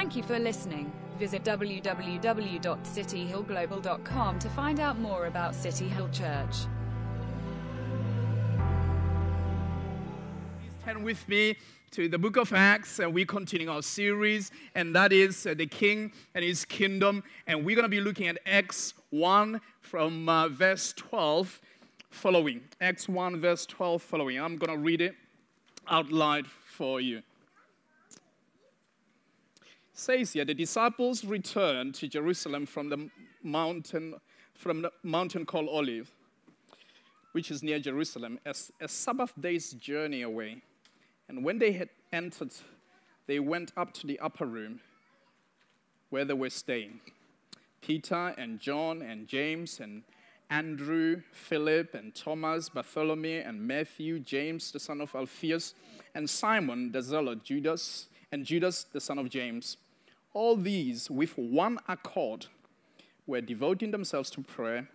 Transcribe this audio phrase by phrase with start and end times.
[0.00, 0.90] Thank you for listening.
[1.18, 6.56] Visit www.cityhillglobal.com to find out more about City Hill Church.
[10.58, 11.58] Please turn with me
[11.90, 15.66] to the book of Acts, and we continue our series, and that is uh, the
[15.66, 17.22] King and His Kingdom.
[17.46, 21.60] And we're going to be looking at Acts 1 from uh, verse 12
[22.08, 22.62] following.
[22.80, 24.40] Acts 1, verse 12 following.
[24.40, 25.14] I'm going to read it
[25.90, 27.20] out loud for you.
[30.00, 33.10] Says here, the disciples returned to Jerusalem from the
[33.42, 34.14] mountain,
[34.54, 36.10] from the mountain called Olive,
[37.32, 40.62] which is near Jerusalem, as a Sabbath day's journey away.
[41.28, 42.54] And when they had entered,
[43.26, 44.80] they went up to the upper room
[46.08, 47.00] where they were staying.
[47.82, 50.04] Peter and John and James and
[50.48, 55.74] Andrew, Philip and Thomas, Bartholomew and Matthew, James the son of Alphaeus,
[56.14, 59.76] and Simon the zealot, Judas, and Judas the son of James.
[60.32, 62.46] All these, with one accord,
[63.26, 64.88] were devoting themselves to prayer,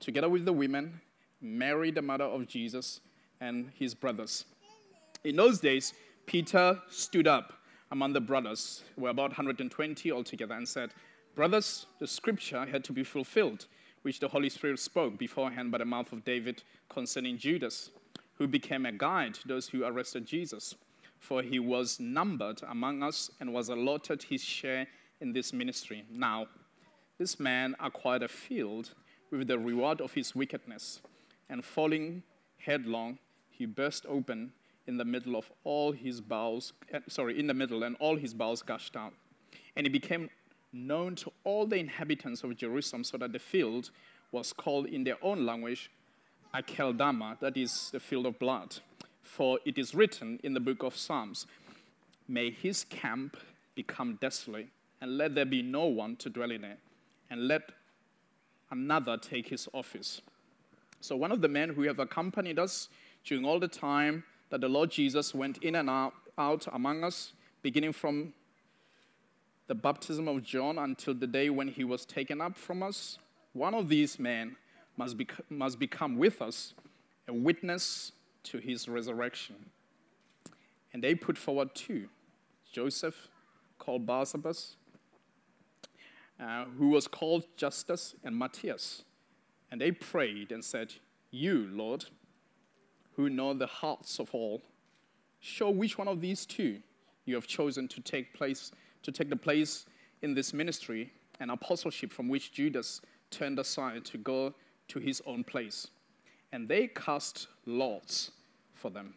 [0.00, 1.00] together with the women,
[1.40, 3.00] Mary the mother of Jesus,
[3.40, 4.44] and his brothers.
[5.22, 5.92] In those days,
[6.26, 7.52] Peter stood up
[7.92, 10.90] among the brothers, who were about 120 altogether, and said,
[11.34, 13.66] Brothers, the scripture had to be fulfilled,
[14.02, 17.90] which the Holy Spirit spoke beforehand by the mouth of David concerning Judas,
[18.34, 20.74] who became a guide to those who arrested Jesus.
[21.20, 24.88] For he was numbered among us and was allotted his share
[25.20, 26.04] in this ministry.
[26.10, 26.48] Now,
[27.18, 28.94] this man acquired a field
[29.30, 31.00] with the reward of his wickedness,
[31.48, 32.22] and falling
[32.58, 33.18] headlong,
[33.50, 34.52] he burst open
[34.86, 38.34] in the middle of all his bowels, eh, sorry, in the middle, and all his
[38.34, 39.12] bowels gushed out.
[39.76, 40.30] And he became
[40.72, 43.90] known to all the inhabitants of Jerusalem, so that the field
[44.32, 45.90] was called in their own language
[46.54, 48.76] Akeldama, that is the field of blood.
[49.30, 51.46] For it is written in the book of Psalms,
[52.26, 53.36] May his camp
[53.76, 54.66] become desolate,
[55.00, 56.78] and let there be no one to dwell in it,
[57.30, 57.70] and let
[58.72, 60.20] another take his office.
[61.00, 62.88] So, one of the men who have accompanied us
[63.24, 67.32] during all the time that the Lord Jesus went in and out, out among us,
[67.62, 68.34] beginning from
[69.68, 73.16] the baptism of John until the day when he was taken up from us,
[73.52, 74.56] one of these men
[74.96, 75.14] must,
[75.48, 76.74] must become with us
[77.28, 78.10] a witness
[78.44, 79.56] to his resurrection.
[80.92, 82.08] And they put forward two
[82.72, 83.28] Joseph,
[83.78, 84.76] called Barsabas,
[86.38, 89.02] uh, who was called Justus, and Matthias.
[89.70, 90.94] And they prayed and said,
[91.30, 92.06] You, Lord,
[93.16, 94.62] who know the hearts of all,
[95.40, 96.80] show which one of these two
[97.24, 98.72] you have chosen to take place
[99.02, 99.86] to take the place
[100.22, 104.54] in this ministry and apostleship from which Judas turned aside to go
[104.88, 105.88] to his own place.
[106.52, 108.32] And they cast lots
[108.74, 109.14] for them.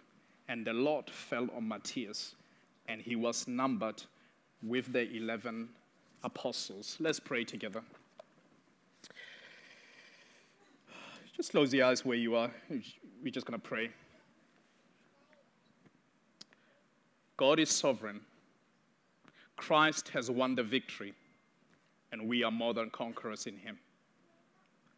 [0.47, 2.35] And the lot fell on Matthias,
[2.87, 4.03] and he was numbered
[4.61, 5.69] with the 11
[6.23, 6.97] apostles.
[6.99, 7.81] Let's pray together.
[11.35, 12.51] Just close your eyes where you are.
[12.69, 13.89] We're just going to pray.
[17.37, 18.21] God is sovereign.
[19.55, 21.13] Christ has won the victory,
[22.11, 23.79] and we are more than conquerors in him.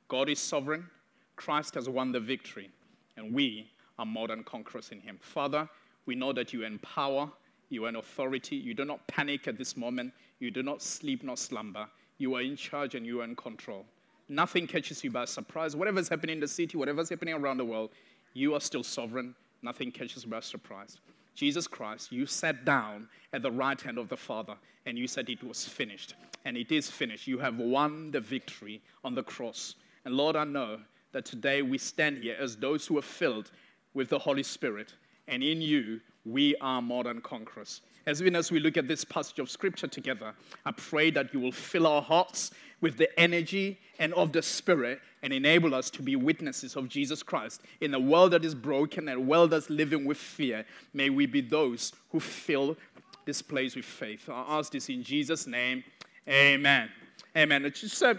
[0.08, 0.90] God is sovereign.
[1.36, 2.70] Christ has won the victory,
[3.18, 5.18] and we are more than conquerors in him.
[5.22, 5.70] Father,
[6.06, 7.30] we know that you empower,
[7.70, 11.24] you are in authority, you do not panic at this moment, you do not sleep
[11.24, 11.88] nor slumber.
[12.18, 13.86] You are in charge and you are in control.
[14.30, 15.76] Nothing catches you by surprise.
[15.76, 17.92] Whatever's happening in the city, whatever's happening around the world,
[18.34, 19.36] you are still sovereign.
[19.62, 20.98] Nothing catches you by surprise.
[21.36, 25.30] Jesus Christ, you sat down at the right hand of the Father and you said
[25.30, 26.16] it was finished.
[26.46, 27.28] And it is finished.
[27.28, 29.76] You have won the victory on the cross.
[30.06, 30.80] And Lord, I know
[31.16, 33.50] that today we stand here as those who are filled
[33.94, 34.96] with the Holy Spirit.
[35.30, 37.80] And in you, we are more than conquerors.
[38.06, 40.34] As even as we look at this passage of scripture together,
[40.66, 45.00] I pray that you will fill our hearts with the energy and of the Spirit
[45.24, 49.08] and enable us to be witnesses of Jesus Christ in a world that is broken
[49.08, 50.66] and a world that's living with fear.
[50.94, 52.76] May we be those who fill
[53.24, 54.28] this place with faith.
[54.28, 55.86] I ask this in Jesus' name.
[56.28, 56.90] Amen.
[57.38, 57.70] Amen.
[57.76, 58.18] Just, a,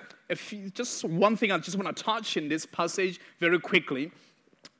[0.75, 4.13] just one thing I just want to touch in this passage very quickly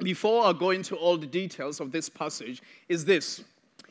[0.01, 3.43] before I go into all the details of this passage is this.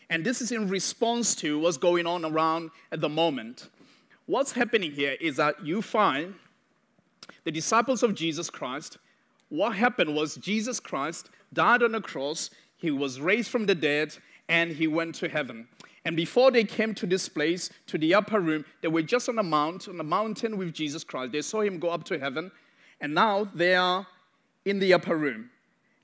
[0.09, 3.69] And this is in response to what's going on around at the moment.
[4.27, 6.36] What's happening here is that you find
[7.44, 8.98] the disciples of Jesus Christ,
[9.50, 14.15] what happened was Jesus Christ died on the cross, he was raised from the dead,
[14.48, 15.68] and he went to heaven.
[16.05, 19.39] And before they came to this place, to the upper room, they were just on
[19.39, 21.31] a mount, on a mountain with Jesus Christ.
[21.31, 22.51] They saw him go up to heaven,
[23.01, 24.05] and now they are
[24.65, 25.49] in the upper room.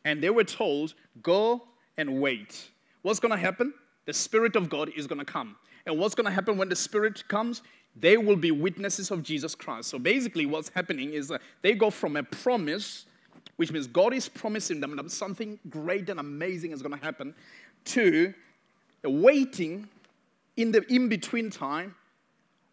[0.04, 1.62] And they were told, Go
[1.98, 2.70] and wait.
[3.04, 3.74] What's going to happen?
[4.06, 5.56] the Spirit of God is going to come.
[5.86, 7.62] And what's going to happen when the Spirit comes?
[7.96, 9.90] They will be witnesses of Jesus Christ.
[9.90, 13.06] So basically, what's happening is that they go from a promise,
[13.58, 17.34] which means God is promising them that something great and amazing is going to happen,
[17.86, 18.34] to
[19.10, 19.90] waiting
[20.58, 21.96] in the in between time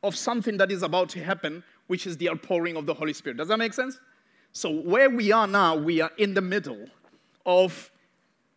[0.02, 3.36] of something that is about to happen, which is the outpouring of the Holy Spirit.
[3.36, 3.98] Does that make sense?
[4.52, 6.86] So, where we are now, we are in the middle
[7.44, 7.90] of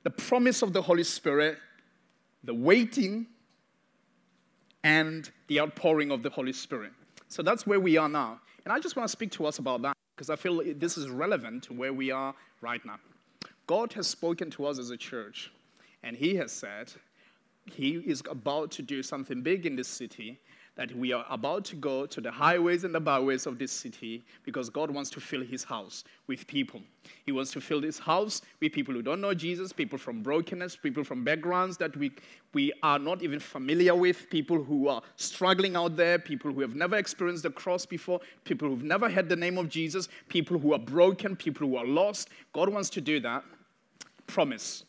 [0.04, 1.58] the promise of the Holy Spirit,
[2.44, 3.28] the waiting,
[4.84, 6.92] and the outpouring of the Holy Spirit.
[7.28, 8.40] So, that's where we are now.
[8.64, 11.10] And I just want to speak to us about that because I feel this is
[11.10, 13.00] relevant to where we are right now.
[13.68, 15.52] God has spoken to us as a church,
[16.04, 16.92] and He has said
[17.66, 20.40] He is about to do something big in this city
[20.76, 24.24] that we are about to go to the highways and the byways of this city
[24.44, 26.82] because God wants to fill his house with people.
[27.26, 30.78] He wants to fill this house with people who don't know Jesus, people from brokenness,
[30.78, 32.12] people from backgrounds that we,
[32.54, 36.74] we are not even familiar with, people who are struggling out there, people who have
[36.74, 40.74] never experienced the cross before, people who've never had the name of Jesus, people who
[40.74, 42.30] are broken, people who are lost.
[42.54, 43.44] God wants to do that.
[44.26, 44.86] Promise.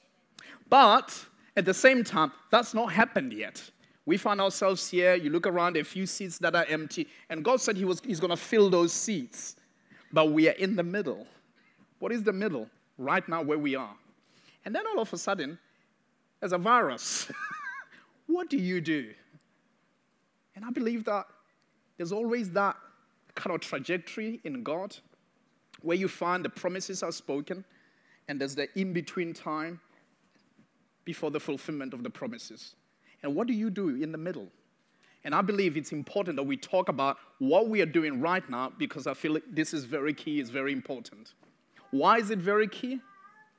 [0.69, 1.27] But
[1.57, 3.63] at the same time, that's not happened yet.
[4.05, 7.61] We find ourselves here, you look around, a few seats that are empty, and God
[7.61, 9.57] said he was, He's going to fill those seats.
[10.13, 11.27] But we are in the middle.
[11.99, 12.69] What is the middle?
[12.99, 13.95] Right now, where we are.
[14.65, 15.59] And then all of a sudden,
[16.41, 17.31] there's a virus.
[18.27, 19.13] what do you do?
[20.55, 21.27] And I believe that
[21.97, 22.77] there's always that
[23.35, 24.97] kind of trajectory in God
[25.81, 27.65] where you find the promises are spoken,
[28.29, 29.81] and there's the in between time
[31.05, 32.75] before the fulfillment of the promises.
[33.23, 34.49] And what do you do in the middle?
[35.25, 38.73] And I believe it's important that we talk about what we are doing right now
[38.77, 41.35] because I feel like this is very key, it's very important.
[41.91, 43.01] Why is it very key?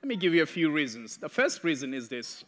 [0.01, 1.18] Let me give you a few reasons.
[1.18, 2.44] The first reason is this.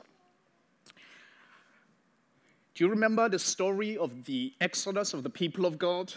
[2.73, 6.13] Do you remember the story of the exodus of the people of God?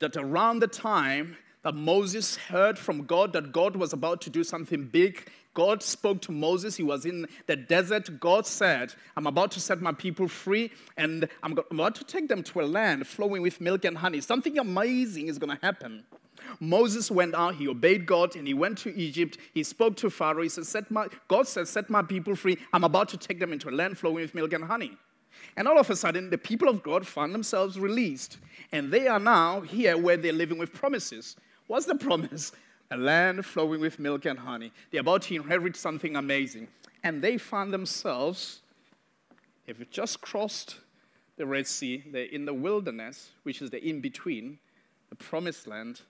[0.00, 4.42] That around the time that Moses heard from God that God was about to do
[4.42, 5.28] something big.
[5.54, 6.76] God spoke to Moses.
[6.76, 8.20] He was in the desert.
[8.20, 12.42] God said, I'm about to set my people free and I'm about to take them
[12.44, 14.20] to a land flowing with milk and honey.
[14.20, 16.04] Something amazing is going to happen.
[16.60, 19.38] Moses went out, he obeyed God, and he went to Egypt.
[19.54, 20.42] He spoke to Pharaoh.
[20.42, 22.58] He said, set my, God said, Set my people free.
[22.72, 24.96] I'm about to take them into a land flowing with milk and honey.
[25.56, 28.38] And all of a sudden, the people of God found themselves released.
[28.72, 31.36] And they are now here where they're living with promises.
[31.66, 32.52] What's the promise?
[32.90, 34.72] A land flowing with milk and honey.
[34.90, 36.68] They're about to inherit something amazing.
[37.04, 38.60] And they found themselves,
[39.66, 40.76] if it just crossed
[41.36, 44.58] the Red Sea, they're in the wilderness, which is the in between,
[45.10, 46.00] the promised land,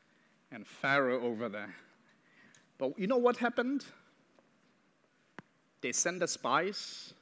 [0.50, 1.74] and Pharaoh over there.
[2.78, 3.84] But you know what happened?
[5.80, 7.12] They sent the spies.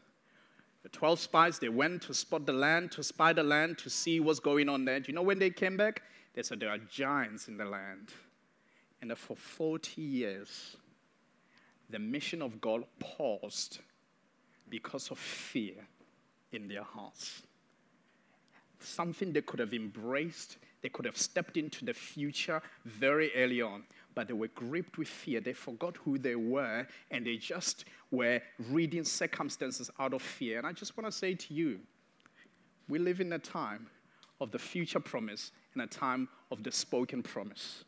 [0.83, 4.21] The 12 spies, they went to spot the land, to spy the land, to see
[4.21, 5.01] what's going on there.
[5.01, 6.03] Do you know when they came back?
[6.35, 8.13] They said there are giants in the land.
[9.01, 10.77] And for 40 years,
[11.91, 13.79] the mission of God paused
[14.69, 15.87] because of fear
[16.53, 17.43] in their hearts.
[18.81, 23.85] Something they could have embraced, they could have stepped into the future very early on,
[24.15, 25.41] but they were gripped with fear.
[25.41, 28.41] They forgot who they were, and they just were
[28.71, 30.59] reading circumstances out of fear.
[30.59, 31.81] And I just want to say to you,
[32.89, 33.87] we live in a time
[34.41, 37.85] of the future promise and a time of the spoken promise.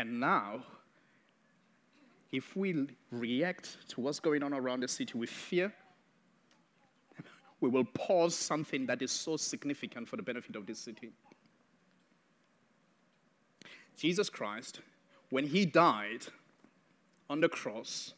[0.00, 0.62] And now,
[2.32, 5.70] if we react to what's going on around the city with fear,
[7.60, 11.10] we will pause something that is so significant for the benefit of this city.
[13.94, 14.80] Jesus Christ,
[15.28, 16.24] when he died
[17.28, 18.14] on the cross,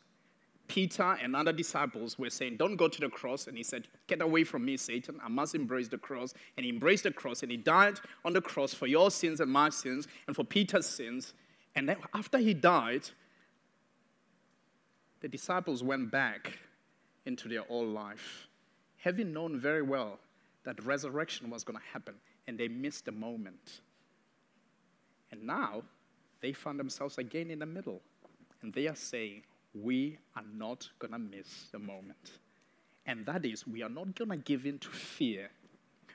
[0.69, 3.49] Peter and other disciples were saying, Don't go to the cross.
[3.49, 5.19] And he said, Get away from me, Satan.
[5.21, 6.33] I must embrace the cross.
[6.57, 9.51] And he embraced the cross and he died on the cross for your sins and
[9.51, 11.35] my sins and for Peter's sins.
[11.75, 13.09] And then after he died,
[15.21, 16.59] the disciples went back
[17.25, 18.49] into their old life,
[18.99, 20.19] having known very well
[20.65, 22.15] that resurrection was going to happen,
[22.47, 23.81] and they missed the moment.
[25.31, 25.83] And now
[26.41, 28.01] they found themselves again in the middle,
[28.61, 29.43] and they are saying,
[29.75, 32.39] We are not going to miss the moment.
[33.07, 35.51] And that is, we are not going to give in to fear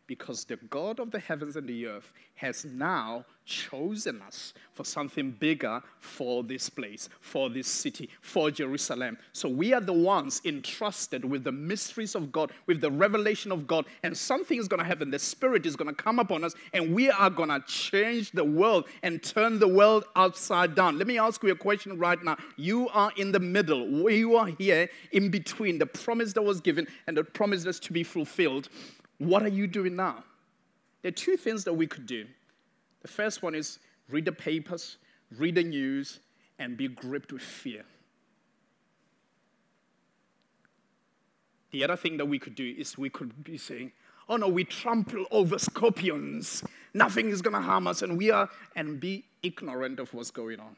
[0.07, 5.31] Because the God of the heavens and the earth has now chosen us for something
[5.31, 9.17] bigger for this place, for this city, for Jerusalem.
[9.33, 13.67] So we are the ones entrusted with the mysteries of God, with the revelation of
[13.67, 15.09] God, and something is going to happen.
[15.09, 18.43] The Spirit is going to come upon us, and we are going to change the
[18.43, 20.97] world and turn the world upside down.
[20.97, 22.37] Let me ask you a question right now.
[22.55, 26.87] You are in the middle, you are here in between the promise that was given
[27.07, 28.69] and the promise that's to be fulfilled.
[29.17, 30.23] What are you doing now?
[31.01, 32.25] There are two things that we could do.
[33.01, 34.97] The first one is read the papers,
[35.37, 36.19] read the news,
[36.59, 37.83] and be gripped with fear.
[41.71, 43.91] The other thing that we could do is we could be saying,
[44.29, 46.63] oh no, we trample over scorpions.
[46.93, 50.59] Nothing is going to harm us, and we are, and be ignorant of what's going
[50.59, 50.75] on.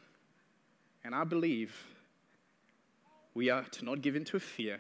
[1.04, 1.74] And I believe
[3.34, 4.80] we are to not give in to fear,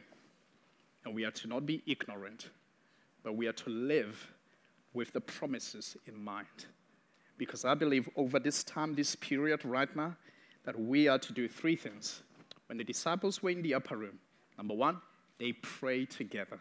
[1.05, 2.49] and we are to not be ignorant,
[3.23, 4.31] but we are to live
[4.93, 6.65] with the promises in mind.
[7.37, 10.15] Because I believe over this time, this period right now,
[10.65, 12.21] that we are to do three things.
[12.67, 14.19] When the disciples were in the upper room,
[14.57, 14.99] number one,
[15.39, 16.59] they prayed together.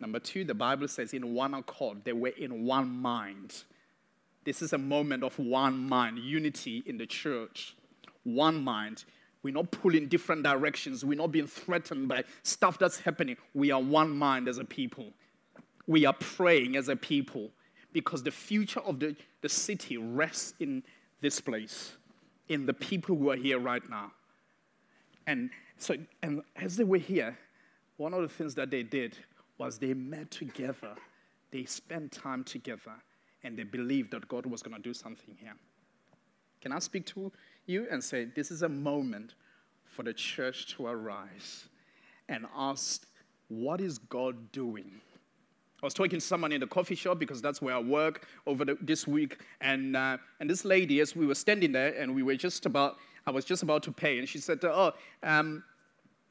[0.00, 3.64] Number two, the Bible says in one accord, they were in one mind.
[4.44, 7.74] This is a moment of one mind, unity in the church.
[8.24, 9.04] One mind.
[9.42, 11.04] We're not pulling different directions.
[11.04, 13.36] We're not being threatened by stuff that's happening.
[13.54, 15.12] We are one mind as a people
[15.86, 17.50] we are praying as a people
[17.92, 20.82] because the future of the, the city rests in
[21.20, 21.96] this place,
[22.48, 24.12] in the people who are here right now.
[25.26, 27.38] And so, and as they were here,
[27.96, 29.16] one of the things that they did
[29.58, 30.94] was they met together,
[31.50, 32.92] they spent time together,
[33.42, 35.54] and they believed that God was going to do something here.
[36.60, 37.32] Can I speak to
[37.66, 39.34] you and say, this is a moment
[39.84, 41.68] for the church to arise
[42.28, 43.06] and ask,
[43.48, 45.00] what is God doing?
[45.82, 48.64] I was talking to someone in the coffee shop because that's where I work over
[48.64, 52.22] the, this week, and uh, and this lady, as we were standing there, and we
[52.22, 54.92] were just about, I was just about to pay, and she said, "Oh,
[55.22, 55.62] um,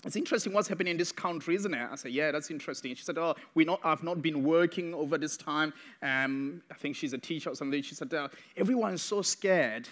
[0.03, 3.03] it's interesting what's happening in this country, isn't it?" I said, "Yeah, that's interesting." She
[3.03, 5.73] said, "Oh, we not, I've not been working over this time.
[6.01, 9.87] Um, I think she's a teacher or something." She said, uh, "Everyone's so scared,"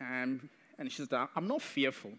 [0.00, 2.12] um, and she said, "I'm not fearful."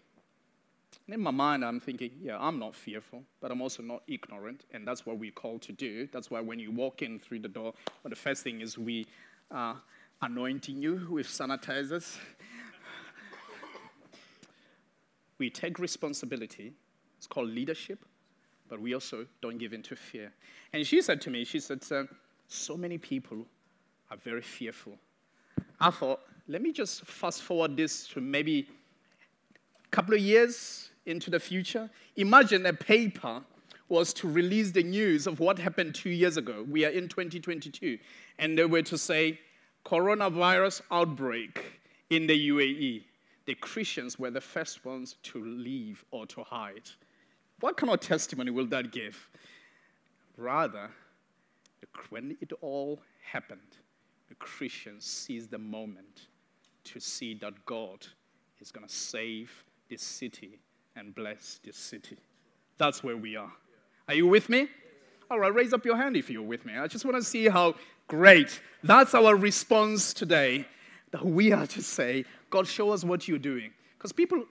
[1.08, 4.86] In my mind, I'm thinking, yeah, I'm not fearful, but I'm also not ignorant, and
[4.86, 6.08] that's what we're called to do.
[6.12, 9.06] That's why when you walk in through the door, well, the first thing is we
[9.50, 9.80] are
[10.20, 12.16] anointing you with sanitizers.
[15.38, 16.72] we take responsibility.
[17.18, 18.04] It's called leadership,
[18.68, 20.32] but we also don't give in to fear.
[20.72, 21.84] And she said to me, she said,
[22.48, 23.46] so many people
[24.10, 24.94] are very fearful.
[25.80, 28.68] I thought, let me just fast forward this to maybe
[29.84, 31.88] a couple of years, into the future.
[32.16, 33.42] Imagine a paper
[33.88, 36.66] was to release the news of what happened two years ago.
[36.68, 37.98] We are in 2022.
[38.38, 39.40] And they were to say,
[39.84, 43.04] coronavirus outbreak in the UAE.
[43.46, 46.90] The Christians were the first ones to leave or to hide.
[47.60, 49.30] What kind of testimony will that give?
[50.36, 50.90] Rather,
[52.10, 53.78] when it all happened,
[54.28, 56.26] the Christians seized the moment
[56.84, 58.06] to see that God
[58.60, 60.58] is going to save this city
[60.96, 62.16] and bless this city.
[62.78, 63.52] That's where we are.
[64.08, 64.68] Are you with me?
[65.30, 66.76] All right, raise up your hand if you're with me.
[66.76, 67.74] I just want to see how
[68.08, 68.60] great.
[68.82, 70.66] That's our response today.
[71.10, 73.70] That we are to say, God, show us what you're doing.
[73.96, 74.44] Because people,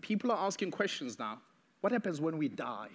[0.00, 1.40] people are asking questions now.
[1.80, 2.88] What happens when we die?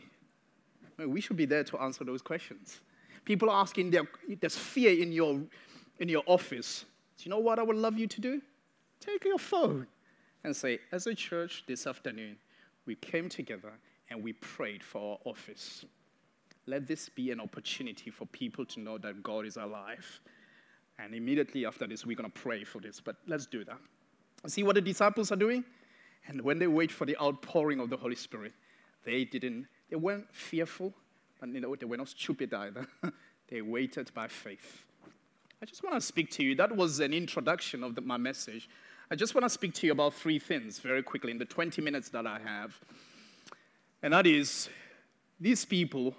[1.08, 2.82] we should be there to answer those questions.
[3.24, 3.96] People are asking,
[4.42, 5.40] there's fear in your,
[6.00, 6.84] in your office.
[7.18, 8.42] Do you know what I would love you to do?
[9.00, 9.88] Take your phone
[10.44, 12.38] and say, as a church this afternoon,
[12.90, 13.72] we came together
[14.10, 15.86] and we prayed for our office.
[16.66, 20.20] Let this be an opportunity for people to know that God is alive.
[20.98, 23.00] And immediately after this, we're going to pray for this.
[23.00, 23.78] But let's do that.
[24.48, 25.64] See what the disciples are doing?
[26.28, 28.54] And when they wait for the outpouring of the Holy Spirit,
[29.06, 30.92] they didn't, they weren't fearful,
[31.40, 32.88] but you know, they were not stupid either.
[33.50, 34.84] they waited by faith.
[35.62, 36.56] I just want to speak to you.
[36.56, 38.68] That was an introduction of the, my message.
[39.12, 41.82] I just want to speak to you about three things very quickly in the 20
[41.82, 42.80] minutes that I have.
[44.04, 44.70] And that is,
[45.40, 46.16] these people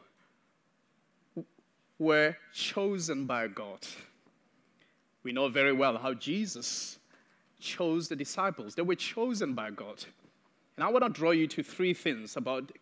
[2.00, 3.78] were chosen by God.
[5.22, 6.98] We know very well how Jesus
[7.60, 10.02] chose the disciples, they were chosen by God.
[10.76, 12.72] And I want to draw you to three things about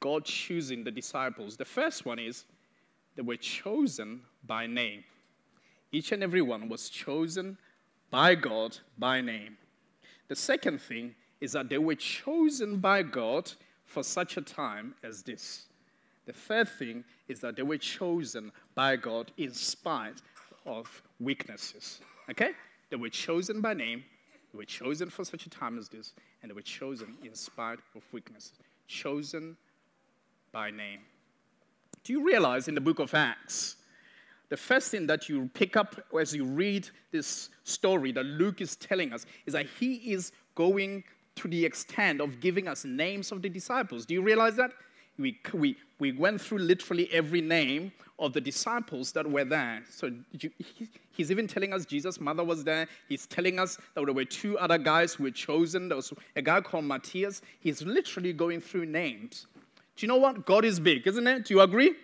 [0.00, 1.56] God choosing the disciples.
[1.56, 2.44] The first one is
[3.16, 5.04] they were chosen by name.
[5.90, 7.56] Each and every one was chosen
[8.12, 9.56] by God by name.
[10.28, 13.50] The second thing is that they were chosen by God
[13.86, 15.64] for such a time as this.
[16.26, 20.20] The third thing is that they were chosen by God in spite
[20.66, 22.00] of weaknesses.
[22.30, 22.50] Okay?
[22.90, 24.04] They were chosen by name,
[24.52, 27.78] they were chosen for such a time as this, and they were chosen in spite
[27.96, 28.52] of weaknesses.
[28.86, 29.56] Chosen
[30.52, 31.00] by name.
[32.04, 33.76] Do you realize in the book of Acts,
[34.52, 38.76] the first thing that you pick up as you read this story that Luke is
[38.76, 41.04] telling us is that he is going
[41.36, 44.04] to the extent of giving us names of the disciples.
[44.04, 44.72] Do you realize that?
[45.18, 49.84] We, we, we went through literally every name of the disciples that were there.
[49.88, 50.50] So you,
[51.16, 52.88] he's even telling us Jesus' mother was there.
[53.08, 55.88] He's telling us that there were two other guys who were chosen.
[55.88, 57.40] There was a guy called Matthias.
[57.60, 59.46] He's literally going through names.
[59.96, 60.44] Do you know what?
[60.44, 61.46] God is big, isn't it?
[61.46, 61.94] Do you agree?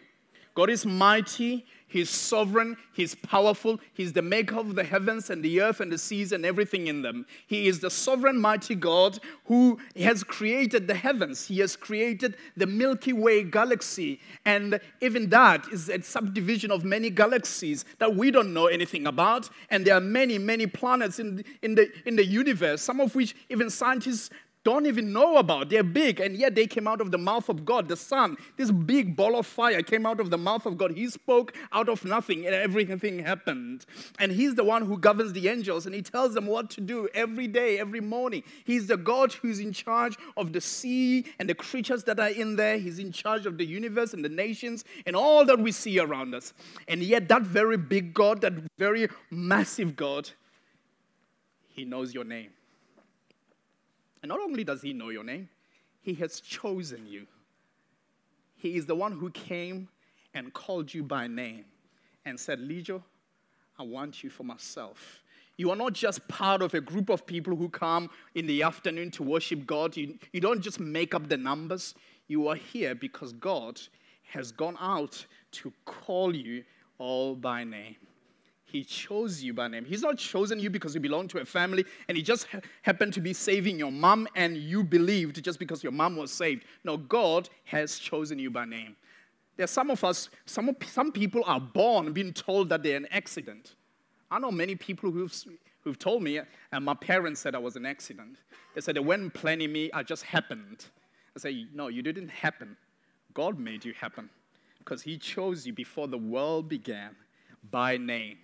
[0.59, 1.65] God is mighty.
[1.87, 5.99] He's sovereign, He's powerful, He's the maker of the heavens and the earth and the
[5.99, 7.27] seas and everything in them.
[7.47, 11.47] He is the sovereign, mighty God who has created the heavens.
[11.47, 14.21] He has created the Milky Way galaxy.
[14.45, 19.49] And even that is a subdivision of many galaxies that we don't know anything about.
[19.71, 23.37] And there are many, many planets in, in, the, in the universe, some of which
[23.49, 24.31] even scientists
[24.68, 25.70] don't even know about.
[25.70, 27.88] They're big, and yet they came out of the mouth of God.
[27.88, 30.90] The sun, this big ball of fire, came out of the mouth of God.
[30.92, 33.87] He spoke out of nothing, and everything happened.
[34.18, 37.08] And He's the one who governs the angels, and He tells them what to do
[37.14, 38.42] every day, every morning.
[38.64, 42.56] He's the God who's in charge of the sea and the creatures that are in
[42.56, 42.76] there.
[42.76, 46.34] He's in charge of the universe and the nations and all that we see around
[46.34, 46.52] us.
[46.88, 50.28] And yet, that very big God, that very massive God,
[51.70, 52.50] He knows your name.
[54.22, 55.48] And not only does he know your name,
[56.00, 57.26] he has chosen you.
[58.56, 59.88] He is the one who came
[60.34, 61.64] and called you by name
[62.25, 63.02] and said, Lejo,
[63.78, 65.22] I want you for myself.
[65.56, 69.10] You are not just part of a group of people who come in the afternoon
[69.12, 69.96] to worship God.
[69.96, 71.94] You, you don't just make up the numbers.
[72.28, 73.80] You are here because God
[74.30, 76.62] has gone out to call you
[76.98, 77.96] all by name.
[78.70, 79.87] He chose you by name.
[79.87, 83.14] He's not chosen you because you belong to a family and he just ha- happened
[83.14, 86.64] to be saving your mom and you believed just because your mom was saved.
[86.84, 88.94] No, God has chosen you by name.
[89.56, 93.08] There are some of us, some, some people are born being told that they're an
[93.10, 93.75] accident.
[94.30, 95.34] I know many people who've,
[95.82, 96.38] who've told me,
[96.70, 98.37] and my parents said I was an accident.
[98.75, 100.84] They said they weren't planning me, I just happened.
[101.34, 102.76] I say, no, you didn't happen.
[103.32, 104.28] God made you happen
[104.78, 107.16] because he chose you before the world began
[107.70, 108.37] by name.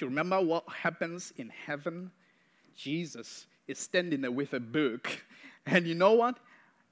[0.00, 2.10] You remember what happens in heaven?
[2.76, 5.08] Jesus is standing there with a book.
[5.66, 6.38] And you know what?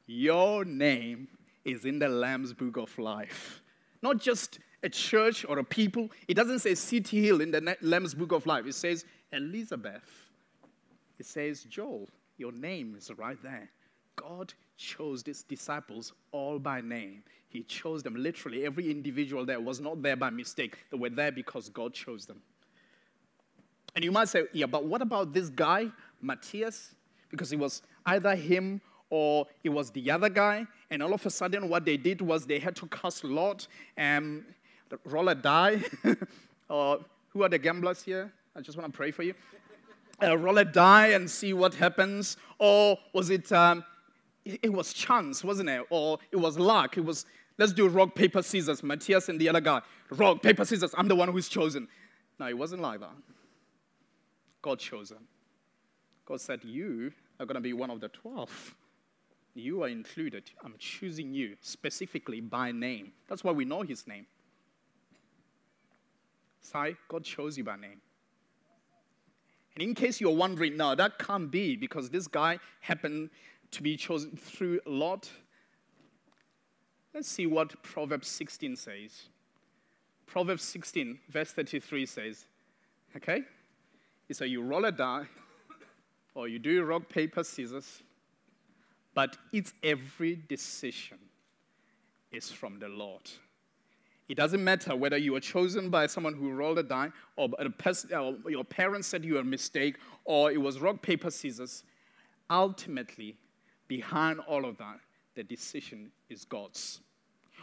[0.06, 1.26] Your name
[1.64, 3.62] is in the Lamb's book of life.
[4.02, 6.10] Not just a church or a people.
[6.28, 8.66] It doesn't say City Hill in the Lamb's book of life.
[8.66, 10.28] It says Elizabeth.
[11.18, 12.08] It says Joel.
[12.36, 13.70] Your name is right there.
[14.16, 17.22] God chose these disciples all by name.
[17.48, 18.64] He chose them literally.
[18.66, 22.40] Every individual there was not there by mistake, they were there because God chose them.
[23.98, 25.88] And you might say, yeah, but what about this guy,
[26.22, 26.94] Matthias?
[27.30, 28.80] Because it was either him
[29.10, 30.68] or it was the other guy.
[30.88, 34.44] And all of a sudden, what they did was they had to cast lot and
[35.04, 35.82] roll a die.
[36.68, 38.32] or who are the gamblers here?
[38.54, 39.34] I just want to pray for you.
[40.22, 42.36] Uh, roll a die and see what happens.
[42.60, 43.82] Or was it, um,
[44.44, 45.82] it, it was chance, wasn't it?
[45.90, 46.96] Or it was luck.
[46.96, 47.26] It was,
[47.58, 48.84] let's do rock, paper, scissors.
[48.84, 49.82] Matthias and the other guy.
[50.10, 50.94] Rock, paper, scissors.
[50.96, 51.88] I'm the one who's chosen.
[52.38, 53.10] No, it wasn't like that.
[54.62, 55.26] God chose them.
[56.26, 58.74] God said, You are going to be one of the 12.
[59.54, 60.50] You are included.
[60.64, 63.12] I'm choosing you specifically by name.
[63.28, 64.26] That's why we know his name.
[66.60, 68.00] Sai, God chose you by name.
[69.74, 73.30] And in case you're wondering, no, that can't be because this guy happened
[73.70, 75.30] to be chosen through a Lot.
[77.14, 79.28] Let's see what Proverbs 16 says.
[80.26, 82.44] Proverbs 16, verse 33 says,
[83.16, 83.42] okay?
[84.28, 85.26] Is that you roll a die
[86.34, 88.02] or you do rock, paper, scissors,
[89.14, 91.18] but it's every decision
[92.30, 93.22] is from the Lord.
[94.28, 98.16] It doesn't matter whether you were chosen by someone who rolled a die, or, a
[98.16, 101.82] or your parents said you were a mistake, or it was rock, paper, scissors.
[102.50, 103.36] Ultimately,
[103.88, 105.00] behind all of that,
[105.34, 107.00] the decision is God's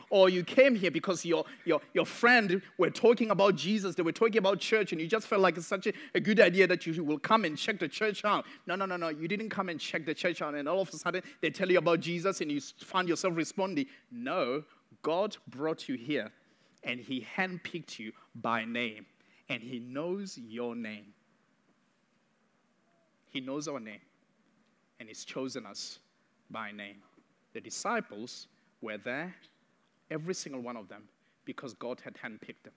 [0.10, 4.12] or you came here because your, your, your friend were talking about Jesus, they were
[4.12, 6.86] talking about church, and you just felt like it's such a, a good idea that
[6.86, 8.46] you will come and check the church out.
[8.68, 9.10] No, no, no, no.
[9.10, 11.70] You didn't come and check the church out, and all of a sudden they tell
[11.70, 13.88] you about Jesus, and you find yourself responding.
[14.12, 14.64] No,
[15.02, 16.32] God brought you here,
[16.84, 19.06] and He handpicked you by name,
[19.50, 21.14] and He knows your name.
[23.30, 24.02] He knows our name,
[25.00, 26.00] and He's chosen us
[26.50, 26.98] by name.
[27.54, 28.48] The disciples
[28.82, 29.34] were there
[30.10, 31.04] every single one of them,
[31.46, 32.74] because God had handpicked them.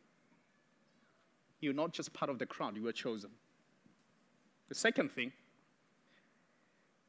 [1.61, 3.31] You're not just part of the crowd, you were chosen.
[4.69, 5.33] The second thing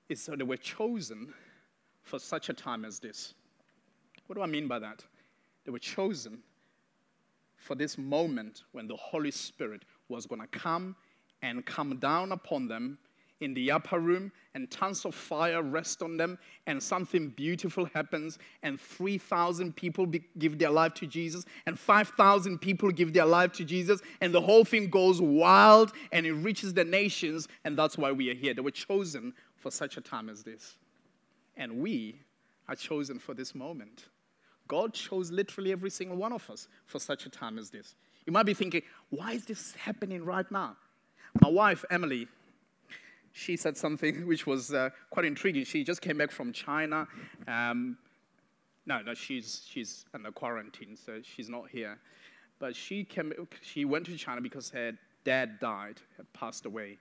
[0.08, 1.34] is that they were chosen
[2.02, 3.34] for such a time as this.
[4.28, 5.04] What do I mean by that?
[5.66, 6.40] They were chosen
[7.58, 10.96] for this moment when the Holy Spirit was going to come
[11.42, 12.98] and come down upon them
[13.42, 18.38] in the upper room, and tons of fire rest on them, and something beautiful happens,
[18.64, 23.54] and 3,000 people be- give their life to Jesus, and 5,000 people give their life
[23.54, 27.98] to Jesus, and the whole thing goes wild and it reaches the nations, and that's
[27.98, 28.54] why we are here.
[28.54, 30.76] They were chosen for such a time as this.
[31.58, 32.20] And we
[32.68, 34.06] are chosen for this moment.
[34.68, 37.96] God chose literally every single one of us for such a time as this.
[38.26, 40.78] You might be thinking, why is this happening right now?
[41.42, 42.28] My wife, Emily,
[43.32, 45.64] she said something which was uh, quite intriguing.
[45.64, 47.08] She just came back from China.
[47.48, 47.98] Um,
[48.86, 52.00] no, no, she's, she's under quarantine, so she's not here.
[52.60, 56.98] But she, came, she went to China because her dad died, had passed away.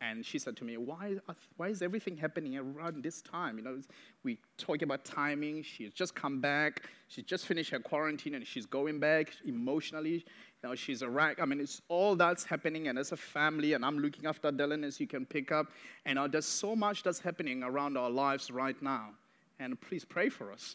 [0.00, 1.16] And she said to me, why,
[1.56, 3.58] why is everything happening around this time?
[3.58, 3.80] You know,
[4.22, 5.62] we talk about timing.
[5.64, 6.84] She's just come back.
[7.08, 10.24] She's just finished her quarantine and she's going back emotionally.
[10.64, 11.40] Know, she's a wreck.
[11.40, 12.88] I mean, it's all that's happening.
[12.88, 15.66] And as a family, and I'm looking after Dylan, as you can pick up.
[16.04, 19.10] And uh, there's so much that's happening around our lives right now.
[19.60, 20.74] And please pray for us.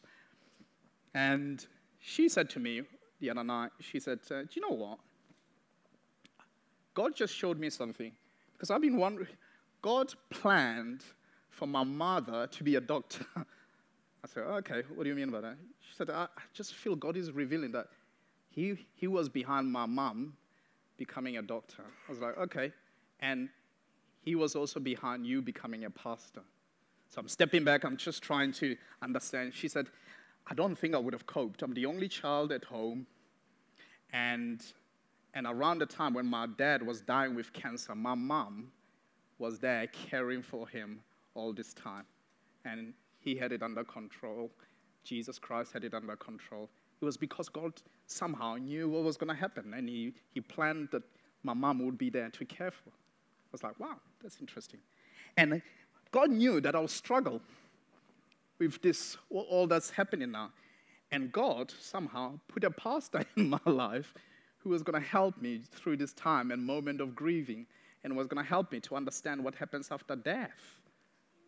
[1.14, 1.66] And
[2.00, 2.84] she said to me
[3.20, 5.00] the other night, she said, uh, Do you know what?
[6.94, 8.12] God just showed me something.
[8.54, 9.30] Because I've been wondering,
[9.82, 11.04] God planned
[11.50, 13.26] for my mother to be a doctor.
[13.36, 15.58] I said, okay, what do you mean by that?
[15.82, 17.88] She said, I just feel God is revealing that
[18.54, 20.34] he, he was behind my mom
[20.98, 21.84] becoming a doctor.
[22.08, 22.72] I was like, okay.
[23.20, 23.50] And
[24.22, 26.42] he was also behind you becoming a pastor.
[27.10, 29.54] So I'm stepping back, I'm just trying to understand.
[29.54, 29.88] She said,
[30.48, 31.64] I don't think I would have coped.
[31.64, 33.08] I'm the only child at home.
[34.12, 34.64] And
[35.34, 38.72] and around the time when my dad was dying with cancer, my mom
[39.40, 41.00] was there caring for him
[41.34, 42.06] all this time.
[42.66, 44.52] And he had it under control.
[45.04, 46.70] Jesus Christ had it under control.
[47.04, 47.74] It was because God
[48.08, 51.04] somehow knew what was going to happen, and he, he planned that
[51.44, 52.92] my mom would be there to care for.
[52.92, 54.80] I was like, wow, that's interesting.
[55.36, 55.62] And
[56.12, 57.42] God knew that I would struggle
[58.58, 60.52] with this, all that's happening now.
[61.12, 64.14] And God somehow put a pastor in my life
[64.60, 67.66] who was going to help me through this time and moment of grieving
[68.06, 70.80] and was going to help me to understand what happens after death.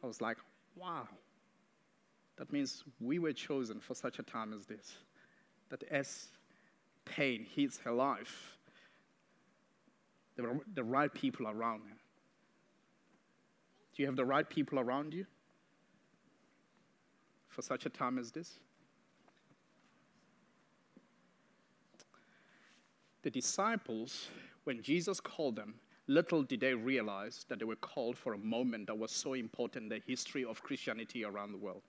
[0.03, 0.35] I was like,
[0.75, 1.07] wow.
[2.35, 4.97] That means we were chosen for such a time as this.
[5.69, 6.27] That as
[7.05, 8.57] pain hits her life,
[10.35, 11.97] there the right people around her.
[13.95, 15.25] Do you have the right people around you
[17.47, 18.59] for such a time as this?
[23.23, 24.27] The disciples,
[24.65, 25.75] when Jesus called them,
[26.07, 29.83] little did they realize that they were called for a moment that was so important
[29.83, 31.81] in the history of Christianity around the world.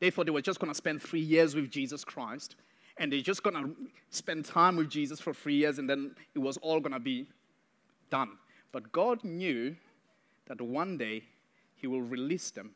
[0.00, 2.54] They thought they were just going to spend three years with Jesus Christ,
[2.98, 3.74] and they're just going to
[4.10, 7.26] spend time with Jesus for three years, and then it was all going to be
[8.10, 8.30] done.
[8.72, 9.76] But God knew
[10.46, 11.22] that one day
[11.74, 12.72] He will release them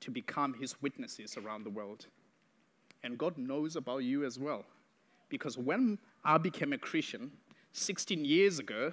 [0.00, 2.06] to become His witnesses around the world.
[3.02, 4.64] And God knows about you as well.
[5.28, 7.30] Because when I became a Christian,
[7.72, 8.92] 16 years ago,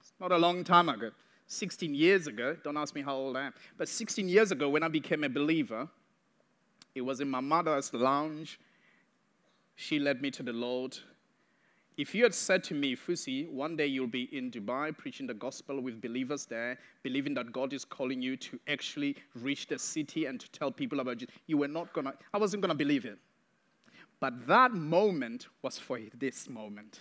[0.00, 1.10] it's not a long time ago,
[1.48, 4.82] 16 years ago, don't ask me how old I am, but 16 years ago when
[4.82, 5.88] I became a believer,
[6.94, 8.58] it was in my mother's lounge.
[9.76, 10.98] She led me to the Lord.
[11.96, 15.34] If you had said to me, Fusi, one day you'll be in Dubai preaching the
[15.34, 20.26] gospel with believers there, believing that God is calling you to actually reach the city
[20.26, 23.18] and to tell people about Jesus, you were not gonna, I wasn't gonna believe it.
[24.20, 27.00] But that moment was for this moment.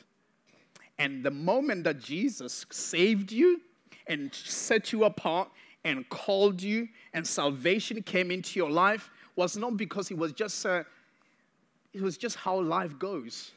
[0.97, 3.61] And the moment that Jesus saved you
[4.07, 5.49] and set you apart
[5.83, 10.65] and called you and salvation came into your life was not because it was just
[10.65, 10.83] uh,
[11.95, 13.53] it was just how life goes.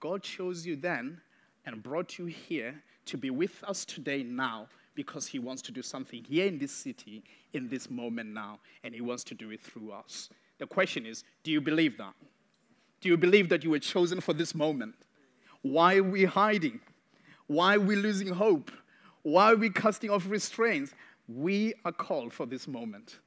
[0.00, 1.20] God chose you then
[1.66, 5.82] and brought you here to be with us today now because he wants to do
[5.82, 9.62] something here in this city in this moment now and he wants to do it
[9.62, 10.30] through us.
[10.56, 12.14] The question is, do you believe that?
[13.02, 14.94] Do you believe that you were chosen for this moment?
[15.60, 16.80] Why are we hiding?
[17.46, 18.70] Why are we losing hope?
[19.22, 20.94] Why are we casting off restraints?
[21.28, 23.18] We are called for this moment.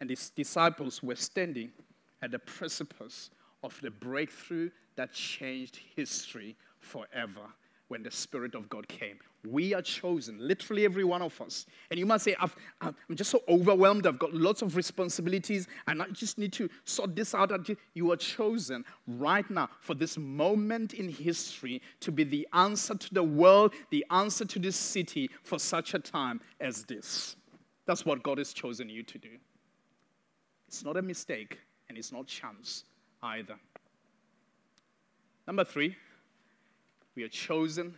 [0.00, 1.70] And these disciples were standing
[2.20, 3.30] at the precipice
[3.62, 7.48] of the breakthrough that changed history forever
[7.92, 9.18] when the Spirit of God came.
[9.46, 11.66] We are chosen, literally every one of us.
[11.90, 12.48] And you might say, i
[12.80, 14.06] am just so overwhelmed.
[14.06, 17.52] I've got lots of responsibilities, and I just need to sort this out.
[17.92, 23.12] You are chosen right now for this moment in history to be the answer to
[23.12, 27.36] the world, the answer to this city for such a time as this.
[27.84, 29.36] That's what God has chosen you to do.
[30.66, 31.58] It's not a mistake,
[31.90, 32.84] and it's not chance
[33.22, 33.56] either.
[35.46, 35.96] Number three,
[37.14, 37.94] we are chosen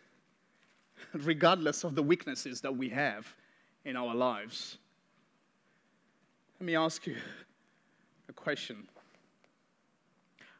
[1.13, 3.35] regardless of the weaknesses that we have
[3.85, 4.79] in our lives.
[6.59, 7.17] Let me ask you
[8.29, 8.89] a question.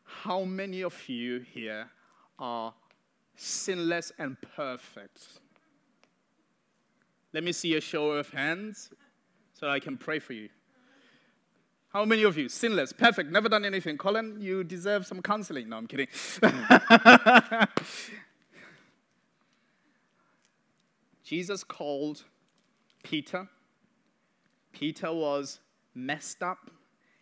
[0.05, 1.89] How many of you here
[2.39, 2.75] are
[3.37, 5.41] sinless and perfect?
[7.33, 8.91] Let me see a show of hands
[9.55, 10.49] so I can pray for you.
[11.95, 12.49] How many of you?
[12.49, 13.97] Sinless, perfect, never done anything.
[13.97, 15.69] Colin, you deserve some counseling.
[15.69, 16.09] No, I'm kidding.
[21.23, 22.25] Jesus called
[23.05, 23.49] Peter.
[24.73, 25.61] Peter was
[25.95, 26.69] messed up.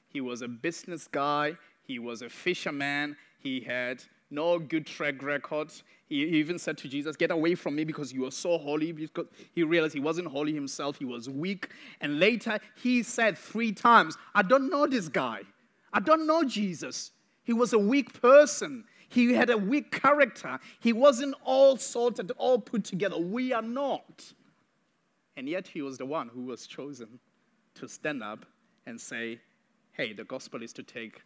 [0.08, 1.58] He was a business guy.
[1.86, 3.18] He was a fisherman.
[3.40, 5.70] He had no good track record.
[6.08, 8.92] He even said to Jesus, Get away from me because you are so holy.
[8.92, 11.68] Because he realized he wasn't holy himself, he was weak.
[12.00, 15.42] And later he said three times, I don't know this guy.
[15.92, 17.12] I don't know Jesus.
[17.44, 18.84] He was a weak person.
[19.08, 20.58] He had a weak character.
[20.80, 23.18] He wasn't all sorted, all put together.
[23.18, 24.24] We are not.
[25.36, 27.18] And yet he was the one who was chosen
[27.74, 28.46] to stand up
[28.86, 29.40] and say,
[29.92, 31.20] Hey, the gospel is to take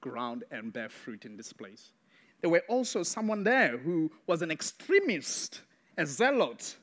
[0.00, 1.92] ground and bear fruit in this place.
[2.40, 5.62] There were also someone there who was an extremist,
[5.96, 6.76] a zealot,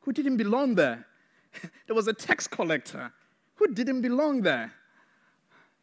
[0.00, 1.06] who didn't belong there.
[1.86, 3.12] there was a tax collector
[3.54, 4.72] who didn't belong there.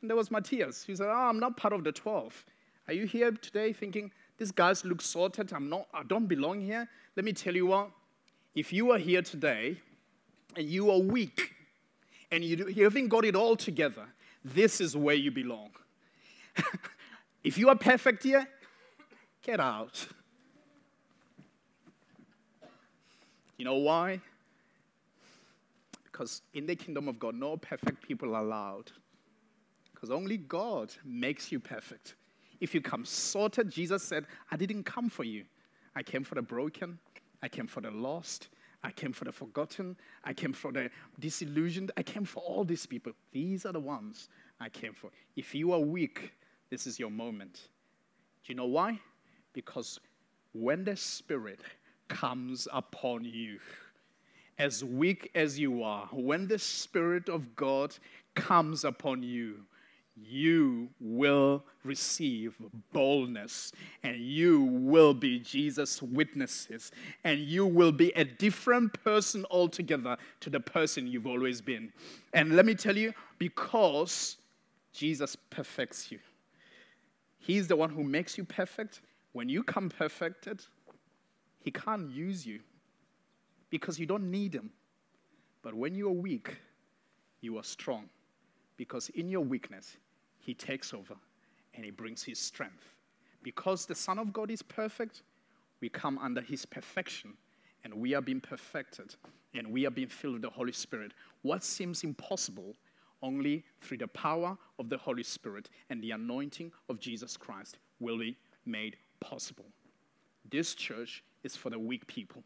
[0.02, 2.46] And there was Matthias, who said, Oh, I'm not part of the 12.
[2.88, 6.88] Are you here today thinking, these guys look sorted, I'm not, I don't belong here?
[7.15, 7.91] Let me tell you what,
[8.56, 9.78] if you are here today
[10.56, 11.54] and you are weak
[12.32, 14.06] and you, you haven't got it all together,
[14.43, 15.72] this is where you belong.
[17.43, 18.48] if you are perfect here,
[19.48, 20.06] Get out.
[23.58, 24.20] You know why?
[26.04, 28.92] Because in the kingdom of God, no perfect people are allowed.
[29.94, 32.16] Because only God makes you perfect.
[32.60, 35.46] If you come sorted, Jesus said, I didn't come for you.
[35.96, 37.00] I came for the broken,
[37.42, 38.50] I came for the lost,
[38.84, 42.86] I came for the forgotten, I came for the disillusioned, I came for all these
[42.86, 43.14] people.
[43.32, 44.28] These are the ones
[44.60, 45.10] I came for.
[45.38, 46.34] If you are weak,
[46.70, 47.70] this is your moment.
[48.44, 49.00] Do you know why?
[49.58, 50.00] Because
[50.54, 51.62] when the Spirit
[52.10, 53.58] comes upon you,
[54.60, 57.96] as weak as you are, when the Spirit of God
[58.36, 59.56] comes upon you,
[60.15, 62.56] you will receive
[62.93, 63.72] boldness
[64.04, 66.91] and you will be Jesus' witnesses
[67.24, 71.91] and you will be a different person altogether to the person you've always been.
[72.32, 74.38] And let me tell you, because
[74.93, 76.20] Jesus perfects you,
[77.39, 79.02] He's the one who makes you perfect,
[79.38, 80.65] when you come perfected,
[81.60, 82.60] He can't use you
[83.69, 84.71] because you don't need Him.
[85.62, 86.58] But when you are weak,
[87.41, 88.10] you are strong
[88.78, 89.95] because in your weakness,
[90.39, 91.13] He takes over
[91.76, 92.95] and He brings His strength.
[93.43, 95.21] Because the Son of God is perfect,
[95.82, 97.36] we come under His perfection
[97.84, 99.13] and we are being perfected
[99.54, 101.12] and we are being filled with the Holy Spirit.
[101.43, 102.76] What seems impossible
[103.21, 108.17] only through the power of the Holy Spirit and the anointing of Jesus Christ will
[108.17, 109.66] be made possible.
[110.50, 112.44] This church is for the weak people.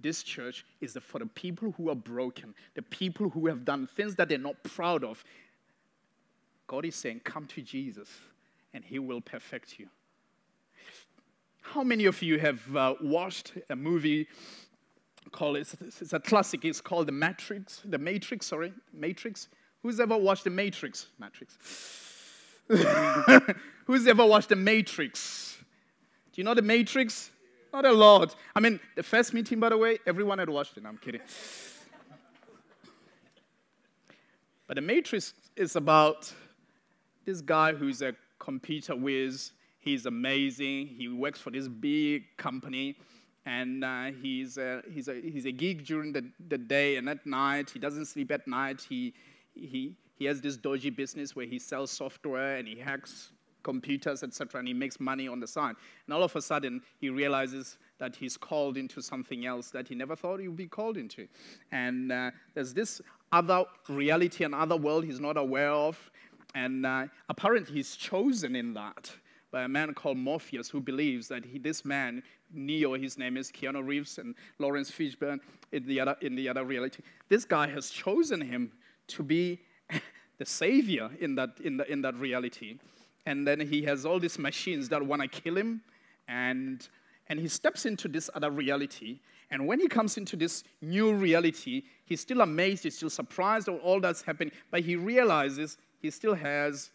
[0.00, 4.14] This church is for the people who are broken, the people who have done things
[4.16, 5.24] that they're not proud of.
[6.66, 8.08] God is saying, Come to Jesus,
[8.72, 9.88] and He will perfect you.
[11.62, 14.28] How many of you have uh, watched a movie
[15.32, 19.48] called, it's, it's a classic, it's called The Matrix, The Matrix, sorry, Matrix?
[19.82, 21.08] Who's ever watched The Matrix?
[21.18, 21.58] Matrix.
[23.86, 25.57] Who's ever watched The Matrix?
[26.38, 27.32] You know the Matrix?
[27.72, 28.36] Not a lot.
[28.54, 30.84] I mean, the first meeting, by the way, everyone had watched it.
[30.86, 31.20] I'm kidding.
[34.68, 36.32] but the Matrix is about
[37.24, 39.50] this guy who's a computer whiz.
[39.80, 40.86] He's amazing.
[40.86, 42.94] He works for this big company.
[43.44, 47.26] And uh, he's, a, he's, a, he's a geek during the, the day and at
[47.26, 47.68] night.
[47.68, 48.86] He doesn't sleep at night.
[48.88, 49.12] He,
[49.56, 54.58] he, he has this dodgy business where he sells software and he hacks computers, etc.,
[54.58, 55.76] and he makes money on the side.
[56.06, 59.94] And all of a sudden, he realizes that he's called into something else that he
[59.94, 61.26] never thought he would be called into.
[61.72, 63.00] And uh, there's this
[63.32, 66.10] other reality and other world he's not aware of.
[66.54, 69.10] And uh, apparently, he's chosen in that.
[69.50, 73.50] by a man called Morpheus who believes that he, this man, Neo, his name is
[73.50, 75.40] Keanu Reeves and Laurence Fishburne
[75.72, 77.02] in the, other, in the other reality.
[77.28, 78.72] This guy has chosen him
[79.08, 79.60] to be
[80.38, 82.78] the savior in that, in, the, in that reality.
[83.28, 85.82] And then he has all these machines that want to kill him.
[86.28, 86.88] And,
[87.28, 89.20] and he steps into this other reality.
[89.50, 93.78] And when he comes into this new reality, he's still amazed, he's still surprised at
[93.80, 96.90] all that's happening, but he realizes he still has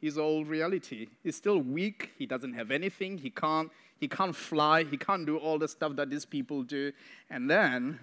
[0.00, 1.06] his old reality.
[1.22, 5.36] He's still weak, he doesn't have anything, he can't, he can't fly, he can't do
[5.36, 6.92] all the stuff that these people do.
[7.30, 8.00] And then,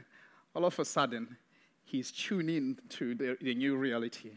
[0.55, 1.35] all of a sudden,
[1.83, 4.31] he's tuned in to the, the new reality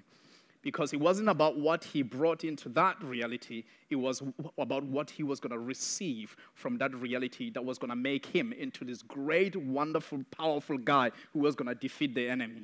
[0.66, 4.20] because it wasn't about what he brought into that reality, it was
[4.59, 8.26] about what he was going to receive from that reality that was going to make
[8.26, 12.62] him into this great, wonderful, powerful guy who was going to defeat the enemy.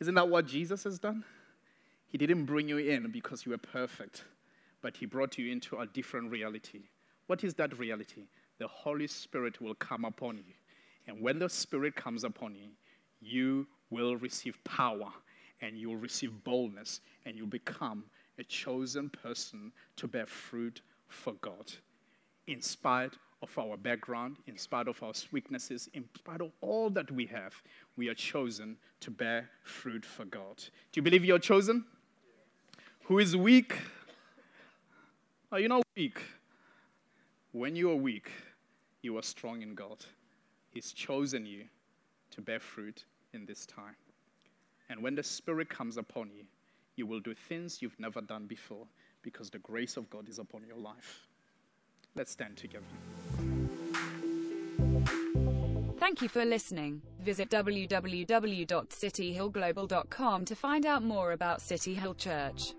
[0.00, 1.22] Isn't that what Jesus has done?
[2.08, 4.24] He didn't bring you in because you were perfect,
[4.82, 6.80] but he brought you into a different reality.
[7.28, 8.24] What is that reality?
[8.58, 10.54] The Holy Spirit will come upon you.
[11.06, 12.70] And when the Spirit comes upon you,
[13.20, 15.12] you will receive power
[15.60, 18.04] and you will receive boldness and you'll become
[18.38, 21.72] a chosen person to bear fruit for God.
[22.46, 27.10] In spite of our background, in spite of our weaknesses, in spite of all that
[27.10, 27.54] we have,
[27.96, 30.56] we are chosen to bear fruit for God.
[30.56, 31.84] Do you believe you're chosen?
[33.04, 33.74] Who is weak?
[35.52, 36.20] Are you not weak?
[37.52, 38.30] When you are weak,
[39.02, 40.04] you are strong in God.
[40.70, 41.64] He's chosen you
[42.32, 43.96] to bear fruit in this time.
[44.88, 46.44] And when the Spirit comes upon you,
[46.96, 48.86] you will do things you've never done before
[49.22, 51.28] because the grace of God is upon your life.
[52.14, 52.84] Let's stand together.
[55.98, 57.02] Thank you for listening.
[57.20, 62.74] Visit www.cityhillglobal.com to find out more about City Hill Church.